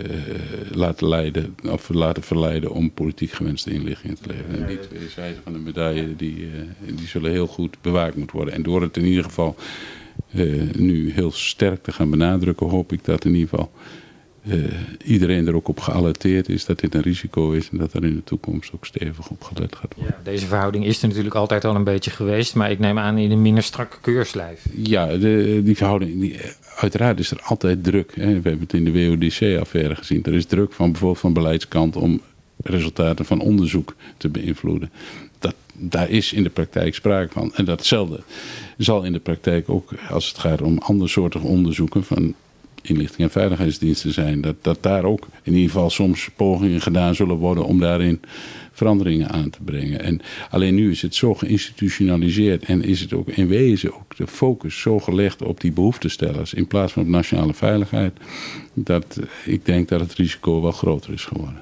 laten 0.72 1.08
leiden 1.08 1.56
of 1.70 1.90
laten 1.90 2.24
verleiden 2.24 2.72
om 2.72 2.92
politiek 2.92 3.32
gewenste 3.32 3.72
inlichtingen 3.72 4.18
te 4.22 4.30
leveren. 4.30 4.62
En 4.62 4.68
die 4.68 4.80
twee 4.80 5.10
zijden 5.10 5.44
van 5.44 5.54
de 5.54 5.60
medaille 5.60 6.16
die, 6.16 6.38
uh, 6.38 6.52
die 6.96 7.08
zullen 7.08 7.32
heel 7.32 7.48
goed 7.48 7.78
bewaakt 7.82 8.16
moeten 8.16 8.36
worden. 8.36 8.54
En 8.54 8.64
door 8.64 8.82
het 8.82 8.98
in 8.98 9.06
ieder 9.06 9.24
geval 9.24 9.56
nu 10.78 11.12
heel 11.12 11.32
sterk 11.32 11.84
te 11.84 11.92
gaan 11.92 12.10
benadrukken, 12.10 12.70
hoop 12.70 12.92
ik 12.92 13.06
dat 13.06 13.26
in 13.26 13.34
ieder 13.34 13.50
geval 13.50 13.72
uh, 14.44 14.66
iedereen 15.06 15.48
er 15.48 15.56
ook 15.56 15.68
op 15.68 15.80
gealerteerd 15.80 16.50
is 16.50 16.66
dat 16.66 16.80
dit 16.80 16.96
een 16.96 17.02
risico 17.02 17.52
is 17.52 17.70
en 17.70 17.78
dat 17.78 17.94
er 17.94 18.04
in 18.04 18.16
de 18.16 18.24
toekomst 18.24 18.72
ook 18.76 18.86
stevig 18.86 19.30
op 19.30 19.44
gelet 19.44 19.76
gaat 19.76 19.94
worden. 19.96 20.16
Ja, 20.18 20.32
deze 20.32 20.46
verhouding 20.46 20.86
is 20.86 21.02
er 21.02 21.08
natuurlijk 21.08 21.36
altijd 21.36 21.66
al 21.66 21.76
een 21.76 21.84
beetje 21.84 22.12
geweest, 22.12 22.56
maar 22.56 22.72
ik 22.72 22.80
neem 22.80 23.00
aan 23.00 23.18
in 23.18 23.32
een 23.32 23.42
minder 23.42 23.64
strakke 23.64 23.98
keurslijf. 24.02 24.66
Ja, 24.76 25.18
de, 25.18 25.62
die 25.64 25.78
verhouding, 25.78 26.20
die, 26.20 26.38
uiteraard 26.76 27.20
is 27.20 27.32
er 27.32 27.42
altijd 27.44 27.84
druk. 27.84 28.12
Hè. 28.16 28.26
We 28.26 28.50
hebben 28.50 28.60
het 28.60 28.74
in 28.74 28.86
de 28.86 28.92
WODC-affaire 28.92 29.96
gezien. 29.96 30.24
Er 30.24 30.34
is 30.34 30.46
druk 30.46 30.74
van 30.74 30.92
bijvoorbeeld 30.92 31.22
van 31.22 31.34
beleidskant 31.34 31.96
om 31.96 32.22
resultaten 32.64 33.26
van 33.26 33.40
onderzoek 33.40 33.96
te 34.18 34.30
beïnvloeden. 34.30 34.92
Dat, 35.40 35.56
daar 35.74 36.10
is 36.10 36.34
in 36.34 36.44
de 36.44 36.50
praktijk 36.50 36.96
sprake 36.96 37.32
van. 37.32 37.56
En 37.56 37.66
datzelfde 37.66 38.20
zal 38.78 39.04
in 39.04 39.14
de 39.14 39.20
praktijk 39.20 39.70
ook, 39.70 39.92
als 40.10 40.28
het 40.28 40.38
gaat 40.38 40.62
om 40.62 40.78
andere 40.78 41.10
soorten 41.10 41.42
onderzoeken 41.42 42.04
van 42.04 42.36
inlichting 42.82 43.22
en 43.22 43.32
veiligheidsdiensten 43.32 44.14
zijn. 44.14 44.42
Dat, 44.42 44.56
dat 44.62 44.84
daar 44.84 45.04
ook 45.04 45.28
in 45.44 45.54
ieder 45.54 45.72
geval 45.72 45.90
soms 45.90 46.30
pogingen 46.36 46.82
gedaan 46.82 47.16
zullen 47.16 47.36
worden 47.36 47.66
om 47.66 47.80
daarin 47.80 48.20
veranderingen 48.72 49.30
aan 49.30 49.50
te 49.50 49.60
brengen. 49.66 50.02
En 50.02 50.22
alleen 50.50 50.76
nu 50.76 50.92
is 50.92 51.02
het 51.02 51.16
zo 51.16 51.34
geïnstitutionaliseerd 51.34 52.64
en 52.64 52.84
is 52.84 53.00
het 53.02 53.14
ook 53.14 53.30
in 53.30 53.48
wezen 53.48 53.94
ook 53.94 54.16
de 54.16 54.28
focus 54.28 54.80
zo 54.80 55.00
gelegd 55.00 55.42
op 55.42 55.62
die 55.62 55.72
behoeftestellers 55.72 56.54
in 56.54 56.68
plaats 56.68 56.94
van 56.94 57.02
op 57.02 57.08
nationale 57.08 57.54
veiligheid. 57.54 58.14
Dat 58.74 59.20
ik 59.46 59.66
denk 59.66 59.90
dat 59.90 60.00
het 60.00 60.14
risico 60.14 60.62
wel 60.62 60.72
groter 60.72 61.14
is 61.14 61.26
geworden. 61.26 61.58